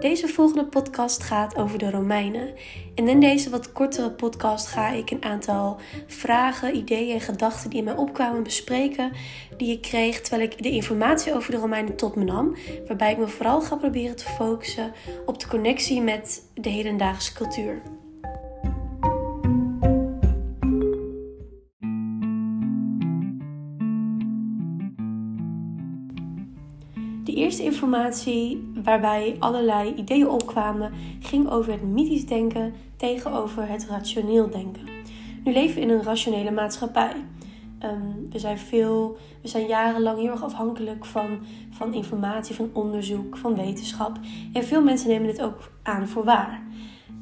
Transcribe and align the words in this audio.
Deze 0.00 0.28
volgende 0.28 0.64
podcast 0.64 1.22
gaat 1.22 1.56
over 1.56 1.78
de 1.78 1.90
Romeinen. 1.90 2.54
En 2.94 3.08
in 3.08 3.20
deze 3.20 3.50
wat 3.50 3.72
kortere 3.72 4.10
podcast 4.10 4.66
ga 4.66 4.88
ik 4.88 5.10
een 5.10 5.24
aantal 5.24 5.80
vragen, 6.06 6.76
ideeën 6.76 7.14
en 7.14 7.20
gedachten 7.20 7.70
die 7.70 7.78
in 7.78 7.84
mij 7.84 7.96
opkwamen 7.96 8.42
bespreken. 8.42 9.12
Die 9.56 9.72
ik 9.72 9.82
kreeg 9.82 10.20
terwijl 10.20 10.50
ik 10.50 10.62
de 10.62 10.70
informatie 10.70 11.34
over 11.34 11.50
de 11.50 11.56
Romeinen 11.56 11.96
tot 11.96 12.14
me 12.14 12.24
nam. 12.24 12.56
Waarbij 12.86 13.12
ik 13.12 13.18
me 13.18 13.28
vooral 13.28 13.60
ga 13.60 13.76
proberen 13.76 14.16
te 14.16 14.24
focussen 14.24 14.92
op 15.26 15.40
de 15.40 15.48
connectie 15.48 16.00
met 16.00 16.42
de 16.54 16.68
hedendaagse 16.68 17.32
cultuur. 17.32 17.82
Informatie 27.60 28.72
waarbij 28.84 29.36
allerlei 29.38 29.94
ideeën 29.94 30.28
opkwamen 30.28 30.92
ging 31.20 31.50
over 31.50 31.72
het 31.72 31.82
mythisch 31.82 32.26
denken 32.26 32.74
tegenover 32.96 33.68
het 33.68 33.86
rationeel 33.88 34.50
denken. 34.50 34.82
Nu 35.44 35.52
leven 35.52 35.74
we 35.74 35.80
in 35.80 35.90
een 35.90 36.02
rationele 36.02 36.50
maatschappij. 36.50 37.12
Ehm, 37.78 38.30
we, 38.30 38.38
zijn 38.38 38.58
veel, 38.58 39.16
we 39.42 39.48
zijn 39.48 39.66
jarenlang 39.66 40.18
heel 40.18 40.30
erg 40.30 40.44
afhankelijk 40.44 41.04
van, 41.04 41.38
van 41.70 41.94
informatie, 41.94 42.54
van 42.54 42.70
onderzoek, 42.72 43.36
van 43.36 43.54
wetenschap. 43.54 44.18
En 44.52 44.64
veel 44.64 44.82
mensen 44.82 45.08
nemen 45.08 45.26
dit 45.26 45.42
ook 45.42 45.70
aan 45.82 46.08
voor 46.08 46.24
waar. 46.24 46.62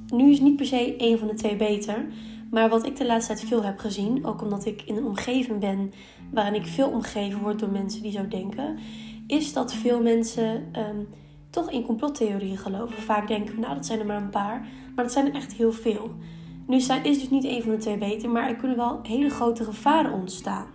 Nu 0.08 0.30
is 0.30 0.40
niet 0.40 0.56
per 0.56 0.66
se 0.66 0.96
één 0.96 1.18
van 1.18 1.28
de 1.28 1.34
twee 1.34 1.56
beter. 1.56 2.06
Maar 2.50 2.68
wat 2.68 2.86
ik 2.86 2.96
de 2.96 3.06
laatste 3.06 3.34
tijd 3.34 3.46
veel 3.46 3.62
heb 3.62 3.78
gezien, 3.78 4.26
ook 4.26 4.42
omdat 4.42 4.66
ik 4.66 4.82
in 4.82 4.96
een 4.96 5.04
omgeving 5.04 5.60
ben 5.60 5.92
waarin 6.30 6.54
ik 6.54 6.66
veel 6.66 6.88
omgeven 6.88 7.40
word 7.40 7.58
door 7.58 7.70
mensen 7.70 8.02
die 8.02 8.12
zo 8.12 8.28
denken, 8.28 8.78
is 9.26 9.52
dat 9.52 9.74
veel 9.74 10.02
mensen 10.02 10.68
ehm, 10.72 11.04
toch 11.50 11.70
in 11.70 11.84
complottheorieën 11.84 12.58
geloven. 12.58 13.02
Vaak 13.02 13.28
denken 13.28 13.54
we, 13.54 13.60
nou 13.60 13.74
dat 13.74 13.86
zijn 13.86 13.98
er 13.98 14.06
maar 14.06 14.22
een 14.22 14.30
paar, 14.30 14.66
maar 14.94 15.04
dat 15.04 15.12
zijn 15.12 15.26
er 15.26 15.34
echt 15.34 15.52
heel 15.52 15.72
veel. 15.72 16.10
Nu 16.66 16.80
zijn, 16.80 17.04
is 17.04 17.18
dus 17.18 17.30
niet 17.30 17.44
een 17.44 17.62
van 17.62 17.70
de 17.70 17.78
twee 17.78 17.98
beter, 17.98 18.30
maar 18.30 18.48
er 18.48 18.56
kunnen 18.56 18.76
wel 18.76 19.00
hele 19.02 19.30
grote 19.30 19.64
gevaren 19.64 20.12
ontstaan. 20.12 20.66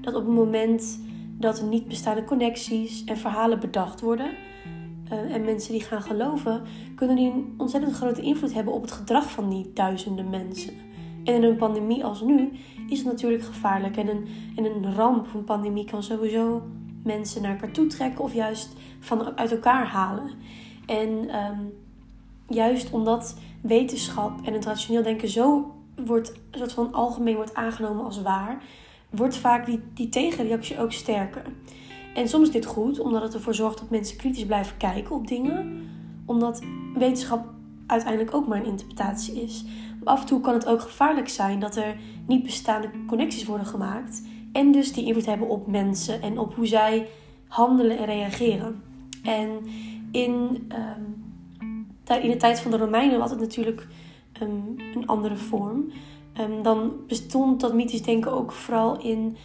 Dat 0.00 0.14
op 0.14 0.24
het 0.24 0.34
moment 0.34 1.00
dat 1.38 1.58
er 1.58 1.66
niet 1.66 1.88
bestaande 1.88 2.24
connecties 2.24 3.04
en 3.04 3.16
verhalen 3.16 3.60
bedacht 3.60 4.00
worden, 4.00 4.30
uh, 5.12 5.34
en 5.34 5.44
mensen 5.44 5.72
die 5.72 5.82
gaan 5.82 6.02
geloven, 6.02 6.62
kunnen 6.94 7.16
die 7.16 7.30
een 7.30 7.54
ontzettend 7.56 7.94
grote 7.94 8.22
invloed 8.22 8.54
hebben 8.54 8.72
op 8.72 8.82
het 8.82 8.92
gedrag 8.92 9.30
van 9.30 9.50
die 9.50 9.70
duizenden 9.74 10.30
mensen. 10.30 10.72
En 11.24 11.34
in 11.34 11.42
een 11.42 11.56
pandemie 11.56 12.04
als 12.04 12.20
nu 12.20 12.50
is 12.88 12.98
het 12.98 13.06
natuurlijk 13.06 13.42
gevaarlijk. 13.42 13.96
En 13.96 14.08
een, 14.08 14.26
en 14.56 14.64
een 14.64 14.94
ramp, 14.94 15.26
een 15.34 15.44
pandemie 15.44 15.84
kan 15.84 16.02
sowieso 16.02 16.62
mensen 17.06 17.42
naar 17.42 17.52
elkaar 17.52 17.70
toe 17.70 17.86
trekken 17.86 18.24
of 18.24 18.34
juist 18.34 18.72
van 19.00 19.38
uit 19.38 19.52
elkaar 19.52 19.86
halen. 19.86 20.30
En 20.86 21.36
um, 21.36 21.72
juist 22.48 22.90
omdat 22.90 23.36
wetenschap 23.60 24.46
en 24.46 24.52
het 24.52 24.64
rationeel 24.64 25.02
denken 25.02 25.28
zo 25.28 25.74
wordt, 26.04 26.32
soort 26.50 26.72
van 26.72 26.92
algemeen 26.92 27.36
wordt 27.36 27.54
aangenomen 27.54 28.04
als 28.04 28.22
waar, 28.22 28.62
wordt 29.10 29.36
vaak 29.36 29.66
die, 29.66 29.80
die 29.94 30.08
tegenreactie 30.08 30.80
ook 30.80 30.92
sterker. 30.92 31.42
En 32.14 32.28
soms 32.28 32.46
is 32.46 32.52
dit 32.52 32.66
goed, 32.66 33.00
omdat 33.00 33.22
het 33.22 33.34
ervoor 33.34 33.54
zorgt 33.54 33.78
dat 33.78 33.90
mensen 33.90 34.16
kritisch 34.16 34.46
blijven 34.46 34.76
kijken 34.76 35.14
op 35.14 35.26
dingen. 35.26 35.88
Omdat 36.26 36.62
wetenschap 36.94 37.46
uiteindelijk 37.86 38.34
ook 38.34 38.46
maar 38.46 38.58
een 38.58 38.66
interpretatie 38.66 39.42
is. 39.42 39.64
Maar 40.04 40.14
af 40.14 40.20
en 40.20 40.26
toe 40.26 40.40
kan 40.40 40.54
het 40.54 40.66
ook 40.66 40.80
gevaarlijk 40.80 41.28
zijn 41.28 41.60
dat 41.60 41.76
er 41.76 41.96
niet 42.26 42.42
bestaande 42.42 42.90
connecties 43.06 43.44
worden 43.44 43.66
gemaakt. 43.66 44.22
En 44.56 44.72
dus 44.72 44.92
die 44.92 45.06
invloed 45.06 45.26
hebben 45.26 45.48
op 45.48 45.66
mensen 45.66 46.22
en 46.22 46.38
op 46.38 46.54
hoe 46.54 46.66
zij 46.66 47.06
handelen 47.48 47.98
en 47.98 48.04
reageren. 48.04 48.82
En 49.22 49.48
in, 50.12 50.32
um, 50.72 52.22
de 52.22 52.36
tijd 52.36 52.60
van 52.60 52.70
de 52.70 52.76
Romeinen 52.76 53.18
was 53.18 53.30
het 53.30 53.40
natuurlijk 53.40 53.86
um, 54.42 54.74
een 54.94 55.06
andere 55.06 55.36
vorm. 55.36 55.90
Um, 56.40 56.62
dan 56.62 56.92
bestond 57.06 57.60
dat 57.60 57.74
mythisch 57.74 58.02
denken 58.02 58.32
ook 58.32 58.52
vooral 58.52 59.00
in, 59.00 59.36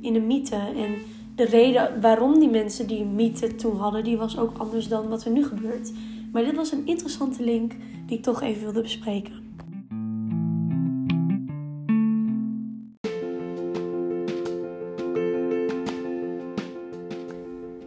in 0.00 0.12
de 0.12 0.20
mythe. 0.20 0.56
En 0.56 0.94
de 1.34 1.44
reden 1.44 2.00
waarom 2.00 2.38
die 2.38 2.50
mensen 2.50 2.86
die 2.86 3.04
mythe 3.04 3.54
toen 3.54 3.76
hadden, 3.76 4.04
die 4.04 4.16
was 4.16 4.38
ook 4.38 4.58
anders 4.58 4.88
dan 4.88 5.08
wat 5.08 5.24
er 5.24 5.30
nu 5.30 5.44
gebeurt. 5.44 5.92
Maar 6.32 6.44
dit 6.44 6.56
was 6.56 6.72
een 6.72 6.86
interessante 6.86 7.44
link 7.44 7.72
die 8.06 8.16
ik 8.16 8.22
toch 8.22 8.42
even 8.42 8.62
wilde 8.62 8.82
bespreken. 8.82 9.49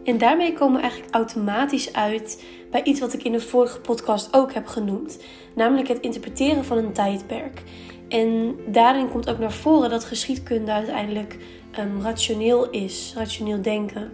En 0.04 0.18
daarmee 0.18 0.52
komen 0.52 0.76
we 0.76 0.82
eigenlijk 0.82 1.14
automatisch 1.14 1.92
uit 1.92 2.44
bij 2.70 2.82
iets 2.82 3.00
wat 3.00 3.12
ik 3.12 3.22
in 3.22 3.32
de 3.32 3.40
vorige 3.40 3.80
podcast 3.80 4.28
ook 4.36 4.52
heb 4.52 4.66
genoemd, 4.66 5.18
namelijk 5.54 5.88
het 5.88 6.00
interpreteren 6.00 6.64
van 6.64 6.76
een 6.76 6.92
tijdperk. 6.92 7.62
En 8.08 8.56
daarin 8.66 9.10
komt 9.10 9.30
ook 9.30 9.38
naar 9.38 9.52
voren 9.52 9.90
dat 9.90 10.04
geschiedkunde 10.04 10.72
uiteindelijk 10.72 11.38
um, 11.78 12.00
rationeel 12.00 12.70
is, 12.70 13.12
rationeel 13.16 13.62
denken. 13.62 14.12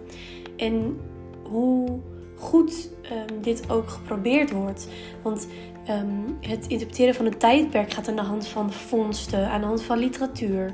En 0.57 0.99
hoe 1.43 1.99
goed 2.37 2.89
um, 3.03 3.41
dit 3.41 3.69
ook 3.69 3.89
geprobeerd 3.89 4.51
wordt. 4.51 4.87
Want 5.21 5.47
um, 5.89 6.37
het 6.39 6.67
interpreteren 6.67 7.15
van 7.15 7.25
een 7.25 7.37
tijdperk 7.37 7.93
gaat 7.93 8.07
aan 8.07 8.15
de 8.15 8.21
hand 8.21 8.47
van 8.47 8.71
vondsten, 8.73 9.49
aan 9.49 9.61
de 9.61 9.67
hand 9.67 9.83
van 9.83 9.97
literatuur. 9.97 10.73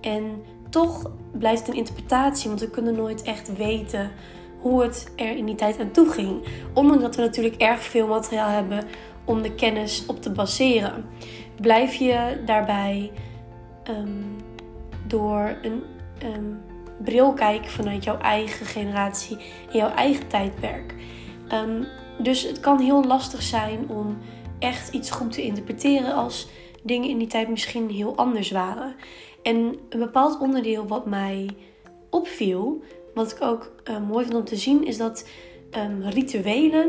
En 0.00 0.42
toch 0.70 1.10
blijft 1.38 1.58
het 1.58 1.68
een 1.68 1.74
interpretatie, 1.74 2.48
want 2.48 2.60
we 2.60 2.70
kunnen 2.70 2.94
nooit 2.94 3.22
echt 3.22 3.56
weten 3.56 4.10
hoe 4.64 4.82
het 4.82 5.12
er 5.16 5.36
in 5.36 5.44
die 5.44 5.54
tijd 5.54 5.80
aan 5.80 5.90
toe 5.90 6.08
ging. 6.08 6.42
Ondanks 6.74 7.02
dat 7.02 7.16
we 7.16 7.22
natuurlijk 7.22 7.54
erg 7.54 7.82
veel 7.82 8.06
materiaal 8.06 8.48
hebben 8.48 8.84
om 9.24 9.42
de 9.42 9.54
kennis 9.54 10.06
op 10.06 10.22
te 10.22 10.30
baseren. 10.30 11.04
Blijf 11.60 11.94
je 11.94 12.42
daarbij 12.46 13.12
um, 13.88 14.36
door 15.06 15.56
een 15.62 15.82
um, 16.22 16.60
bril 17.04 17.32
kijken 17.32 17.70
vanuit 17.70 18.04
jouw 18.04 18.18
eigen 18.18 18.66
generatie 18.66 19.36
en 19.70 19.78
jouw 19.78 19.90
eigen 19.90 20.28
tijdperk. 20.28 20.94
Um, 21.52 21.86
dus 22.18 22.42
het 22.42 22.60
kan 22.60 22.80
heel 22.80 23.04
lastig 23.04 23.42
zijn 23.42 23.88
om 23.88 24.18
echt 24.58 24.94
iets 24.94 25.10
goed 25.10 25.32
te 25.32 25.42
interpreteren 25.42 26.14
als 26.14 26.48
dingen 26.82 27.08
in 27.08 27.18
die 27.18 27.28
tijd 27.28 27.48
misschien 27.48 27.90
heel 27.90 28.16
anders 28.16 28.50
waren. 28.50 28.94
En 29.42 29.56
een 29.88 29.98
bepaald 29.98 30.38
onderdeel 30.38 30.86
wat 30.86 31.06
mij 31.06 31.50
opviel, 32.10 32.82
wat 33.14 33.30
ik 33.30 33.42
ook 33.42 33.72
uh, 33.90 34.08
mooi 34.08 34.24
vind 34.24 34.36
om 34.36 34.44
te 34.44 34.56
zien, 34.56 34.86
is 34.86 34.96
dat 34.96 35.28
um, 35.76 36.02
rituelen 36.02 36.88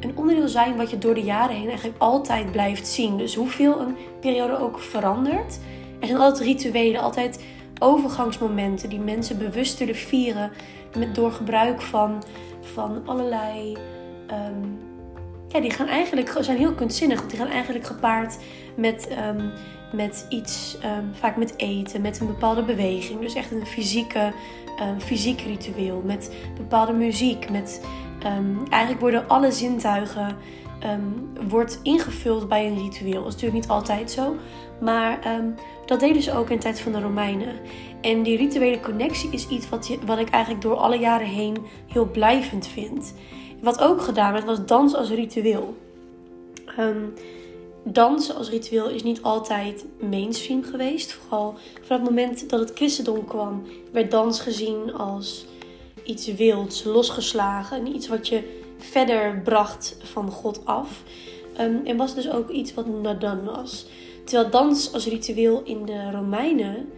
een 0.00 0.16
onderdeel 0.16 0.48
zijn 0.48 0.76
wat 0.76 0.90
je 0.90 0.98
door 0.98 1.14
de 1.14 1.22
jaren 1.22 1.56
heen 1.56 1.68
eigenlijk 1.68 1.98
altijd 1.98 2.52
blijft 2.52 2.88
zien. 2.88 3.16
Dus 3.16 3.34
hoeveel 3.34 3.80
een 3.80 3.96
periode 4.20 4.58
ook 4.58 4.78
verandert, 4.78 5.58
er 6.00 6.06
zijn 6.06 6.20
altijd 6.20 6.48
rituelen, 6.48 7.00
altijd 7.00 7.44
overgangsmomenten 7.78 8.88
die 8.88 9.00
mensen 9.00 9.38
bewust 9.38 9.78
willen 9.78 9.94
vieren 9.94 10.50
met, 10.98 11.14
door 11.14 11.32
gebruik 11.32 11.80
van, 11.80 12.22
van 12.60 13.02
allerlei. 13.06 13.76
Um, 14.30 14.78
ja, 15.48 15.60
die 15.60 15.70
gaan 15.70 15.86
eigenlijk, 15.86 16.36
zijn 16.40 16.58
heel 16.58 16.74
kunstzinnig, 16.74 17.18
want 17.18 17.30
die 17.30 17.38
gaan 17.38 17.48
eigenlijk 17.48 17.86
gepaard 17.86 18.38
met, 18.76 19.08
um, 19.36 19.50
met 19.92 20.26
iets, 20.28 20.76
um, 20.84 21.10
vaak 21.12 21.36
met 21.36 21.54
eten, 21.56 22.00
met 22.00 22.20
een 22.20 22.26
bepaalde 22.26 22.62
beweging. 22.62 23.20
Dus 23.20 23.34
echt 23.34 23.50
een 23.50 23.66
fysieke, 23.66 24.32
fysiek 24.98 25.40
ritueel, 25.40 26.02
met 26.04 26.34
bepaalde 26.56 26.92
muziek. 26.92 27.50
Met, 27.50 27.80
eigenlijk 28.68 29.00
worden 29.00 29.28
alle 29.28 29.52
zintuigen 29.52 30.36
wordt 31.48 31.80
ingevuld 31.82 32.48
bij 32.48 32.66
een 32.66 32.78
ritueel. 32.78 33.22
Dat 33.22 33.26
is 33.26 33.32
natuurlijk 33.32 33.60
niet 33.62 33.68
altijd 33.68 34.10
zo, 34.10 34.36
maar 34.80 35.18
dat 35.86 36.00
deden 36.00 36.22
ze 36.22 36.34
ook 36.34 36.50
in 36.50 36.56
de 36.56 36.62
tijd 36.62 36.80
van 36.80 36.92
de 36.92 37.00
Romeinen. 37.00 37.54
En 38.00 38.22
die 38.22 38.36
rituele 38.36 38.80
connectie 38.80 39.30
is 39.30 39.48
iets 39.48 39.68
wat, 39.68 39.88
je, 39.88 39.98
wat 40.06 40.18
ik 40.18 40.28
eigenlijk 40.28 40.62
door 40.64 40.76
alle 40.76 40.98
jaren 40.98 41.26
heen 41.26 41.56
heel 41.86 42.10
blijvend 42.10 42.66
vind. 42.66 43.14
Wat 43.60 43.80
ook 43.80 44.02
gedaan 44.02 44.32
werd, 44.32 44.44
was 44.44 44.66
dans 44.66 44.94
als 44.94 45.10
ritueel. 45.10 45.76
Um, 46.78 47.12
dans 47.84 48.34
als 48.34 48.50
ritueel 48.50 48.88
is 48.88 49.02
niet 49.02 49.22
altijd 49.22 49.84
mainstream 50.10 50.64
geweest. 50.64 51.12
Vooral 51.12 51.54
vanaf 51.74 52.00
het 52.00 52.08
moment 52.08 52.50
dat 52.50 52.60
het 52.60 52.72
christendom 52.74 53.24
kwam, 53.24 53.62
werd 53.92 54.10
dans 54.10 54.40
gezien 54.40 54.94
als 54.94 55.46
iets 56.04 56.26
wilds, 56.34 56.84
losgeslagen. 56.84 57.76
En 57.78 57.94
iets 57.94 58.08
wat 58.08 58.28
je 58.28 58.60
verder 58.78 59.40
bracht 59.44 59.96
van 60.02 60.30
God 60.30 60.66
af. 60.66 61.02
En 61.84 61.96
was 61.96 62.14
dus 62.14 62.30
ook 62.30 62.50
iets 62.50 62.74
wat 62.74 62.86
nadan 62.86 63.44
was. 63.44 63.86
Terwijl 64.24 64.50
dans 64.50 64.92
als 64.92 65.06
ritueel 65.06 65.62
in 65.64 65.86
de 65.86 66.10
Romeinen, 66.10 66.88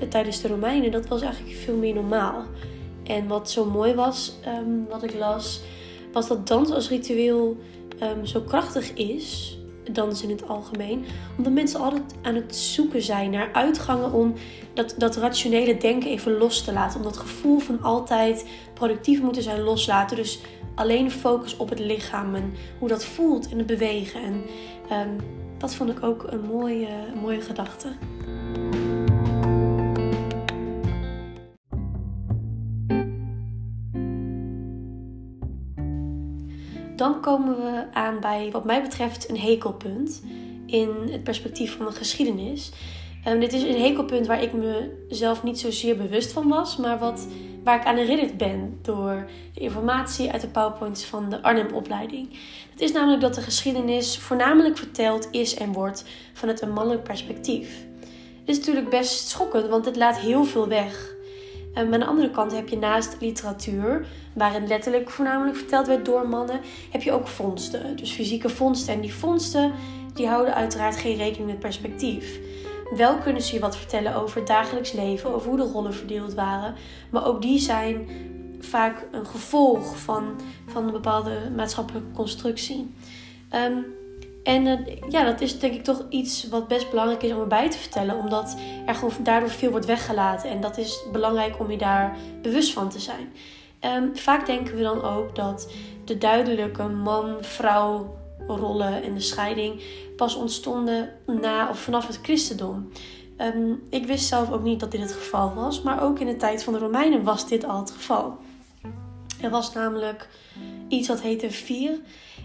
eh, 0.00 0.08
tijdens 0.08 0.40
de 0.40 0.48
Romeinen, 0.48 0.90
dat 0.90 1.08
was 1.08 1.20
eigenlijk 1.20 1.56
veel 1.56 1.76
meer 1.76 1.94
normaal. 1.94 2.44
En 3.04 3.26
wat 3.26 3.50
zo 3.50 3.64
mooi 3.64 3.94
was, 3.94 4.32
um, 4.46 4.86
wat 4.88 5.02
ik 5.02 5.14
las, 5.14 5.60
was 6.12 6.28
dat 6.28 6.46
dans 6.46 6.70
als 6.70 6.88
ritueel 6.88 7.56
um, 8.02 8.26
zo 8.26 8.40
krachtig 8.40 8.92
is. 8.94 9.55
Dans 9.92 10.22
in 10.22 10.30
het 10.30 10.48
algemeen. 10.48 11.04
Omdat 11.36 11.52
mensen 11.52 11.80
altijd 11.80 12.14
aan 12.22 12.34
het 12.34 12.56
zoeken 12.56 13.02
zijn 13.02 13.30
naar 13.30 13.52
uitgangen 13.52 14.12
om 14.12 14.34
dat, 14.74 14.94
dat 14.98 15.16
rationele 15.16 15.76
denken 15.76 16.10
even 16.10 16.38
los 16.38 16.64
te 16.64 16.72
laten. 16.72 16.98
Om 16.98 17.04
dat 17.04 17.16
gevoel 17.16 17.58
van 17.58 17.82
altijd 17.82 18.46
productief 18.74 19.20
moeten 19.20 19.42
zijn 19.42 19.60
loslaten. 19.60 20.16
Dus 20.16 20.40
alleen 20.74 21.10
focus 21.10 21.56
op 21.56 21.68
het 21.68 21.78
lichaam 21.78 22.34
en 22.34 22.54
hoe 22.78 22.88
dat 22.88 23.04
voelt 23.04 23.50
in 23.50 23.58
het 23.58 23.66
bewegen. 23.66 24.22
En 24.22 24.44
um, 24.92 25.16
dat 25.58 25.74
vond 25.74 25.90
ik 25.90 26.02
ook 26.02 26.26
een 26.28 26.40
mooie, 26.40 26.88
een 27.14 27.20
mooie 27.20 27.40
gedachte. 27.40 27.88
Dan 36.96 37.20
komen 37.20 37.56
we 37.56 37.84
aan 37.92 38.20
bij, 38.20 38.48
wat 38.52 38.64
mij 38.64 38.82
betreft, 38.82 39.28
een 39.28 39.38
hekelpunt 39.38 40.22
in 40.66 40.90
het 41.10 41.24
perspectief 41.24 41.76
van 41.76 41.86
de 41.86 41.92
geschiedenis. 41.92 42.72
Um, 43.28 43.40
dit 43.40 43.52
is 43.52 43.62
een 43.62 43.80
hekelpunt 43.80 44.26
waar 44.26 44.42
ik 44.42 44.52
mezelf 44.52 45.42
niet 45.42 45.60
zozeer 45.60 45.96
bewust 45.96 46.32
van 46.32 46.48
was, 46.48 46.76
maar 46.76 46.98
wat, 46.98 47.26
waar 47.64 47.80
ik 47.80 47.86
aan 47.86 47.96
herinnerd 47.96 48.36
ben 48.36 48.78
door 48.82 49.28
de 49.54 49.60
informatie 49.60 50.32
uit 50.32 50.40
de 50.40 50.48
PowerPoints 50.48 51.04
van 51.04 51.30
de 51.30 51.42
Arnhem-opleiding. 51.42 52.28
Het 52.70 52.80
is 52.80 52.92
namelijk 52.92 53.20
dat 53.20 53.34
de 53.34 53.40
geschiedenis 53.40 54.18
voornamelijk 54.18 54.78
verteld 54.78 55.28
is 55.30 55.54
en 55.54 55.72
wordt 55.72 56.04
vanuit 56.32 56.62
een 56.62 56.72
mannelijk 56.72 57.02
perspectief. 57.02 57.84
Dit 58.44 58.56
is 58.56 58.58
natuurlijk 58.58 58.90
best 58.90 59.28
schokkend, 59.28 59.68
want 59.68 59.84
het 59.84 59.96
laat 59.96 60.18
heel 60.18 60.44
veel 60.44 60.68
weg. 60.68 61.14
Um, 61.78 61.94
aan 61.94 62.00
de 62.00 62.06
andere 62.06 62.30
kant 62.30 62.52
heb 62.52 62.68
je 62.68 62.78
naast 62.78 63.16
literatuur, 63.20 64.06
waarin 64.36 64.66
letterlijk 64.66 65.10
voornamelijk 65.10 65.56
verteld 65.56 65.86
werd 65.86 66.04
door 66.04 66.28
mannen, 66.28 66.60
heb 66.90 67.02
je 67.02 67.12
ook 67.12 67.28
vondsten. 67.28 67.96
Dus 67.96 68.12
fysieke 68.12 68.48
vondsten. 68.48 68.94
En 68.94 69.00
die 69.00 69.14
vondsten 69.14 69.72
die 70.14 70.26
houden 70.26 70.54
uiteraard 70.54 70.96
geen 70.96 71.16
rekening 71.16 71.48
met 71.48 71.58
perspectief. 71.58 72.40
Wel 72.96 73.16
kunnen 73.16 73.42
ze 73.42 73.54
je 73.54 73.60
wat 73.60 73.76
vertellen 73.76 74.14
over 74.14 74.36
het 74.36 74.46
dagelijks 74.46 74.92
leven, 74.92 75.34
over 75.34 75.48
hoe 75.48 75.56
de 75.56 75.62
rollen 75.72 75.94
verdeeld 75.94 76.34
waren. 76.34 76.74
Maar 77.10 77.26
ook 77.26 77.42
die 77.42 77.58
zijn 77.58 78.08
vaak 78.60 79.06
een 79.10 79.26
gevolg 79.26 79.98
van, 79.98 80.40
van 80.66 80.86
een 80.86 80.92
bepaalde 80.92 81.50
maatschappelijke 81.56 82.10
constructie. 82.12 82.94
Um, 83.54 83.86
en 84.46 84.66
uh, 84.66 84.96
ja, 85.08 85.24
dat 85.24 85.40
is 85.40 85.58
denk 85.58 85.74
ik 85.74 85.84
toch 85.84 86.04
iets 86.08 86.48
wat 86.48 86.68
best 86.68 86.90
belangrijk 86.90 87.22
is 87.22 87.32
om 87.32 87.40
erbij 87.40 87.70
te 87.70 87.78
vertellen, 87.78 88.16
omdat 88.16 88.56
er 88.86 88.94
gewoon 88.94 89.14
daardoor 89.22 89.50
veel 89.50 89.70
wordt 89.70 89.86
weggelaten. 89.86 90.50
En 90.50 90.60
dat 90.60 90.78
is 90.78 91.04
belangrijk 91.12 91.60
om 91.60 91.70
je 91.70 91.78
daar 91.78 92.16
bewust 92.42 92.72
van 92.72 92.88
te 92.88 93.00
zijn. 93.00 93.32
Um, 93.86 94.16
vaak 94.16 94.46
denken 94.46 94.76
we 94.76 94.82
dan 94.82 95.02
ook 95.02 95.34
dat 95.34 95.70
de 96.04 96.18
duidelijke 96.18 96.88
man-vrouw 96.88 98.16
rollen 98.46 99.02
en 99.02 99.14
de 99.14 99.20
scheiding 99.20 99.82
pas 100.16 100.34
ontstonden 100.34 101.12
na 101.26 101.68
of 101.68 101.78
vanaf 101.78 102.06
het 102.06 102.18
christendom. 102.22 102.88
Um, 103.38 103.82
ik 103.90 104.06
wist 104.06 104.26
zelf 104.26 104.52
ook 104.52 104.62
niet 104.62 104.80
dat 104.80 104.90
dit 104.90 105.00
het 105.00 105.12
geval 105.12 105.54
was, 105.54 105.82
maar 105.82 106.02
ook 106.02 106.18
in 106.18 106.26
de 106.26 106.36
tijd 106.36 106.64
van 106.64 106.72
de 106.72 106.78
Romeinen 106.78 107.24
was 107.24 107.48
dit 107.48 107.64
al 107.64 107.78
het 107.78 107.90
geval. 107.90 108.36
Er 109.40 109.50
was 109.50 109.72
namelijk 109.72 110.28
iets 110.88 111.08
wat 111.08 111.20
heette 111.20 111.50
vier. 111.50 111.98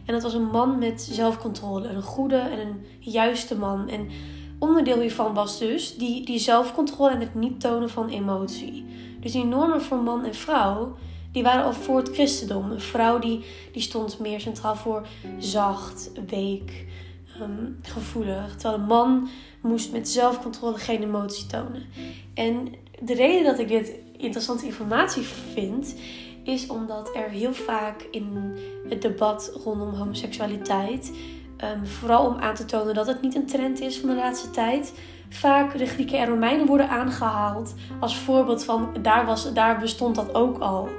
En 0.05 0.13
dat 0.13 0.23
was 0.23 0.33
een 0.33 0.49
man 0.49 0.79
met 0.79 1.01
zelfcontrole. 1.01 1.87
Een 1.87 2.01
goede 2.01 2.37
en 2.37 2.59
een 2.59 2.85
juiste 2.99 3.57
man. 3.57 3.89
En 3.89 4.09
onderdeel 4.59 4.99
hiervan 4.99 5.33
was 5.33 5.59
dus 5.59 5.97
die, 5.97 6.25
die 6.25 6.39
zelfcontrole 6.39 7.11
en 7.11 7.19
het 7.19 7.35
niet 7.35 7.59
tonen 7.59 7.89
van 7.89 8.09
emotie. 8.09 8.85
Dus 9.19 9.31
die 9.31 9.45
normen 9.45 9.81
voor 9.81 9.97
man 9.97 10.25
en 10.25 10.35
vrouw, 10.35 10.95
die 11.31 11.43
waren 11.43 11.63
al 11.63 11.73
voor 11.73 11.97
het 11.97 12.09
christendom. 12.09 12.71
Een 12.71 12.81
vrouw 12.81 13.19
die, 13.19 13.45
die 13.71 13.81
stond 13.81 14.19
meer 14.19 14.39
centraal 14.39 14.75
voor 14.75 15.07
zacht, 15.39 16.11
week, 16.27 16.85
um, 17.41 17.79
gevoelig. 17.81 18.55
Terwijl 18.55 18.81
een 18.81 18.87
man 18.87 19.29
moest 19.61 19.91
met 19.91 20.09
zelfcontrole 20.09 20.77
geen 20.77 21.03
emotie 21.03 21.45
tonen. 21.45 21.85
En 22.33 22.67
de 23.01 23.13
reden 23.13 23.43
dat 23.43 23.59
ik 23.59 23.67
dit 23.67 23.93
interessante 24.17 24.65
informatie 24.65 25.23
vind, 25.23 25.95
is 26.43 26.67
omdat 26.67 27.15
er 27.15 27.29
heel 27.29 27.53
vaak 27.53 28.07
in 28.11 28.57
het 28.89 29.01
debat 29.01 29.51
rondom 29.63 29.93
homoseksualiteit, 29.93 31.11
um, 31.63 31.85
vooral 31.85 32.27
om 32.27 32.35
aan 32.35 32.55
te 32.55 32.65
tonen 32.65 32.93
dat 32.93 33.07
het 33.07 33.21
niet 33.21 33.35
een 33.35 33.45
trend 33.45 33.79
is 33.79 33.97
van 33.97 34.09
de 34.09 34.15
laatste 34.15 34.49
tijd, 34.49 34.93
vaak 35.33 35.77
de 35.77 35.85
Grieken 35.85 36.19
en 36.19 36.27
Romeinen 36.27 36.65
worden 36.65 36.89
aangehaald 36.89 37.73
als 37.99 38.17
voorbeeld 38.17 38.63
van 38.63 38.89
daar, 39.01 39.25
was, 39.25 39.53
daar 39.53 39.79
bestond 39.79 40.15
dat 40.15 40.35
ook 40.35 40.57
al. 40.57 40.89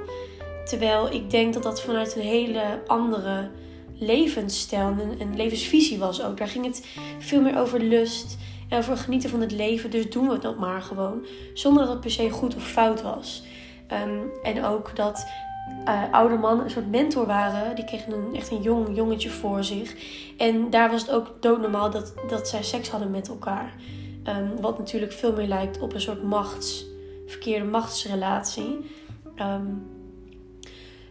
Terwijl 0.65 1.13
ik 1.13 1.29
denk 1.29 1.53
dat 1.53 1.63
dat 1.63 1.81
vanuit 1.81 2.15
een 2.15 2.21
hele 2.21 2.81
andere 2.87 3.49
levensstijl 3.93 4.95
en 5.19 5.35
levensvisie 5.35 5.99
was 5.99 6.23
ook. 6.23 6.37
Daar 6.37 6.47
ging 6.47 6.65
het 6.65 6.87
veel 7.19 7.41
meer 7.41 7.59
over 7.59 7.79
lust 7.79 8.37
en 8.69 8.77
over 8.77 8.97
genieten 8.97 9.29
van 9.29 9.41
het 9.41 9.51
leven. 9.51 9.91
Dus 9.91 10.09
doen 10.09 10.29
we 10.29 10.39
dat 10.39 10.57
maar 10.57 10.81
gewoon. 10.81 11.25
Zonder 11.53 11.83
dat 11.83 11.91
het 11.91 12.01
per 12.01 12.11
se 12.11 12.29
goed 12.29 12.55
of 12.55 12.63
fout 12.63 13.01
was. 13.01 13.43
Ehm, 13.87 14.19
en 14.43 14.63
ook 14.63 14.95
dat 14.95 15.27
uh, 15.87 16.01
oude 16.11 16.35
mannen 16.35 16.65
een 16.65 16.71
soort 16.71 16.91
mentor 16.91 17.25
waren. 17.25 17.75
Die 17.75 17.85
kregen 17.85 18.13
een, 18.13 18.35
echt 18.35 18.51
een 18.51 18.61
jong 18.61 18.95
jongetje 18.95 19.29
voor 19.29 19.63
zich. 19.63 19.95
En 20.37 20.69
daar 20.69 20.91
was 20.91 21.01
het 21.01 21.11
ook 21.11 21.35
doodnormaal 21.39 21.91
dat, 21.91 22.13
dat 22.27 22.47
zij 22.47 22.63
seks 22.63 22.89
hadden 22.89 23.11
met 23.11 23.27
elkaar. 23.27 23.73
Ehm, 24.23 24.55
wat 24.61 24.77
natuurlijk 24.77 25.11
veel 25.11 25.33
meer 25.33 25.47
lijkt 25.47 25.79
op 25.79 25.93
een 25.93 26.01
soort 26.01 26.23
machts, 26.23 26.85
verkeerde 27.27 27.65
machtsrelatie. 27.65 28.79
Ehm, 29.35 29.65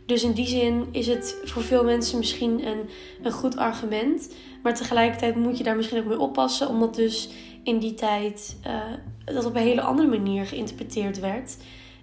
dus 0.07 0.23
in 0.23 0.33
die 0.33 0.47
zin 0.47 0.87
is 0.91 1.07
het 1.07 1.37
voor 1.45 1.63
veel 1.63 1.85
mensen 1.85 2.19
misschien 2.19 2.67
een, 2.67 2.89
een 3.23 3.33
goed 3.33 3.57
argument. 3.57 4.35
Maar 4.63 4.75
tegelijkertijd 4.75 5.37
moet 5.37 5.59
je 5.59 5.65
daar 5.65 5.77
misschien 5.77 5.99
ook 5.99 6.07
mee 6.07 6.21
oppassen. 6.21 6.69
Omdat 6.69 6.95
dus 6.95 7.29
in 7.63 7.79
die 7.79 7.95
tijd 7.95 8.57
uh, 8.67 8.83
dat 9.25 9.45
op 9.45 9.55
een 9.55 9.63
hele 9.63 9.81
andere 9.81 10.09
manier 10.09 10.47
geïnterpreteerd 10.47 11.21
werd. 11.21 11.57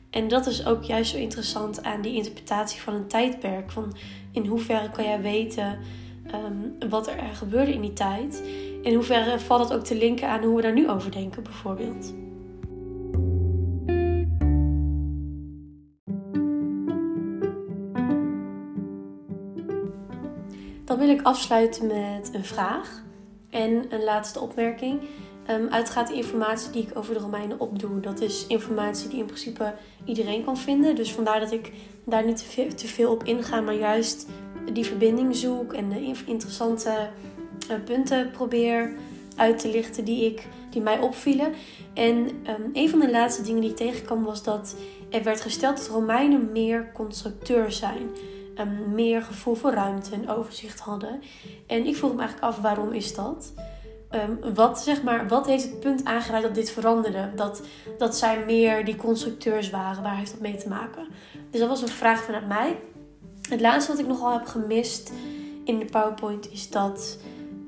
En 0.10 0.28
dat 0.28 0.48
is 0.48 0.66
ook 0.66 0.84
juist 0.84 1.12
zo 1.12 1.18
interessant 1.18 1.84
aan 1.84 2.02
die 2.02 2.14
interpretatie 2.14 2.82
van 2.82 2.94
een 2.94 3.08
tijdperk. 3.08 3.72
Van 3.72 3.96
in 4.32 4.46
hoeverre 4.46 4.90
kan 4.90 5.04
jij 5.04 5.22
weten 5.22 5.78
um, 6.34 6.90
wat 6.90 7.08
er 7.08 7.16
gebeurde 7.34 7.74
in 7.74 7.82
die 7.82 7.94
tijd. 7.94 8.44
In 8.82 8.94
hoeverre 8.94 9.40
valt 9.40 9.70
het 9.70 9.78
ook 9.78 9.84
te 9.84 9.96
linken 9.96 10.28
aan 10.28 10.44
hoe 10.44 10.56
we 10.56 10.62
daar 10.62 10.74
nu 10.74 10.90
over 10.90 11.12
denken, 11.12 11.44
bijvoorbeeld. 11.44 12.14
Dan 20.86 20.98
wil 20.98 21.10
ik 21.10 21.22
afsluiten 21.22 21.88
met 21.88 22.30
een 22.34 22.46
vraag 22.46 23.04
en 23.50 23.86
een 23.90 24.04
laatste 24.04 24.40
opmerking. 24.40 25.02
Um, 25.50 25.68
uitgaat 25.68 26.08
de 26.08 26.14
informatie 26.14 26.72
die 26.72 26.84
ik 26.84 26.98
over 26.98 27.14
de 27.14 27.20
Romeinen 27.20 27.60
opdoe. 27.60 28.00
Dat 28.00 28.22
is 28.22 28.48
informatie 28.48 29.10
die 29.10 29.20
in 29.20 29.26
principe 29.26 29.74
iedereen 30.06 30.44
kan 30.44 30.58
vinden. 30.58 30.96
Dus 30.96 31.14
vandaar 31.14 31.40
dat 31.40 31.52
ik 31.52 31.72
daar 32.04 32.26
niet 32.26 32.38
te 32.78 32.88
veel, 32.88 33.12
op 33.12 33.24
inga, 33.24 33.62
maar 33.62 33.76
juist 33.76 34.28
die 34.74 34.86
verbinding 34.86 35.36
zoek 35.36 35.74
en 35.74 35.90
de 35.90 36.14
interessante 36.26 37.10
punten 37.84 38.32
probeer 38.32 38.92
uit 39.36 39.60
te 39.60 39.70
lichten 39.70 40.06
die, 40.06 40.26
ik, 40.26 40.48
die 40.70 40.82
mij 40.82 41.00
opvielen. 41.00 41.54
En 41.94 42.16
um, 42.16 42.70
een 42.74 42.90
van 42.90 43.00
de 43.00 43.12
laatste 43.12 43.42
dingen 43.42 43.62
die 43.62 43.70
ik 43.70 43.76
tegenkwam 43.76 44.24
was 44.24 44.44
dat 44.44 44.76
er 45.10 45.24
werd 45.24 45.42
gesteld 45.42 45.78
dat 45.78 45.88
Romeinen 45.88 46.52
meer 46.52 46.92
constructeur 46.94 47.72
zijn. 47.72 48.10
Um, 48.60 48.94
meer 48.94 49.22
gevoel 49.22 49.56
voor 49.56 49.72
ruimte 49.72 50.14
en 50.14 50.30
overzicht 50.30 50.80
hadden. 50.80 51.22
En 51.68 51.86
ik 51.86 51.96
vroeg 51.96 52.14
me 52.14 52.20
eigenlijk 52.20 52.48
af 52.48 52.62
waarom 52.62 52.92
is 52.92 53.16
dat? 53.16 53.54
Um, 54.12 54.54
wat, 54.54 54.82
zeg 54.82 55.04
maar, 55.04 55.28
wat 55.28 55.46
heeft 55.46 55.64
het 55.64 55.80
punt 55.80 56.06
aangeraakt 56.06 56.44
dat 56.44 56.56
dit 56.56 56.72
veranderde? 56.72 57.32
Dat, 57.36 57.62
dat 57.98 58.18
zij 58.18 58.44
meer 58.46 58.86
die 58.86 58.96
constructeurs 58.96 59.70
waren. 59.70 60.04
Waar 60.04 60.18
heeft 60.18 60.32
dat 60.32 60.42
mee 60.42 60.56
te 60.56 60.70
maken? 60.70 61.08
Dus 61.52 61.60
dat 61.60 61.70
was 61.70 61.82
een 61.82 61.88
vraag 61.88 62.24
vanuit 62.24 62.48
mij. 62.48 62.80
Het 63.50 63.62
laatste 63.62 63.92
wat 63.92 64.02
ik 64.02 64.08
nogal 64.08 64.34
heb 64.34 64.46
gemist 64.46 65.12
in 65.64 65.80
de 65.80 65.86
PowerPoint 65.86 66.52
is 66.52 66.70
dat 66.70 67.18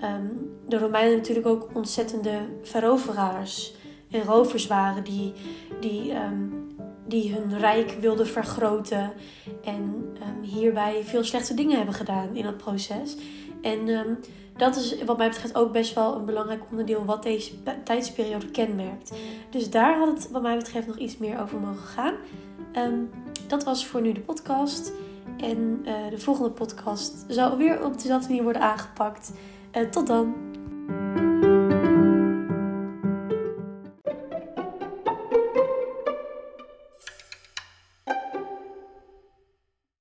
um, 0.04 0.52
de 0.68 0.78
Romeinen 0.78 1.18
natuurlijk 1.18 1.48
ook 1.48 1.70
ontzettende 1.74 2.40
veroveraars 2.64 3.76
en 4.12 4.24
rovers 4.24 4.68
waren 4.68 5.04
die, 5.04 5.34
die, 5.80 6.16
um, 6.16 6.68
die 7.08 7.34
hun 7.34 7.60
rijk 7.60 7.98
wilden 8.00 8.28
vergroten 8.28 9.14
en 9.64 10.06
hierbij 10.42 11.04
veel 11.04 11.24
slechte 11.24 11.54
dingen 11.54 11.78
hebben 11.78 11.96
gedaan 11.96 12.36
in 12.36 12.44
dat 12.44 12.58
proces. 12.58 13.18
En 13.62 13.88
dat 14.58 14.76
is 14.76 15.04
wat 15.04 15.18
mij 15.18 15.30
betreft 15.30 15.56
ook 15.56 15.72
best 15.72 15.94
wel 15.94 16.16
een 16.16 16.26
belangrijk 16.26 16.62
onderdeel 16.70 17.06
wat 17.06 17.24
deze 17.24 17.52
tijdsperiode 17.84 18.52
kenmerkt. 18.52 19.12
Dus 19.50 19.70
daar 19.70 19.98
had 19.98 20.08
het 20.08 20.32
wat 20.32 20.42
mij 20.42 20.58
betreft 20.58 20.88
nog 20.88 20.98
iets 20.98 21.18
meer 21.18 21.42
over 21.42 21.60
mogen 21.60 21.88
gaan. 21.88 22.14
Dat 23.48 23.64
was 23.64 23.86
voor 23.86 24.02
nu 24.02 24.12
de 24.12 24.20
podcast. 24.22 24.92
En 25.38 25.86
uh, 25.86 25.94
de 26.10 26.18
volgende 26.18 26.50
podcast 26.50 27.26
zal 27.28 27.58
weer 27.58 27.86
op 27.86 27.94
dezelfde 27.94 28.28
manier 28.28 28.44
worden 28.44 28.62
aangepakt. 28.62 29.34
Uh, 29.74 29.88
tot 29.90 30.08
dan! 30.08 30.51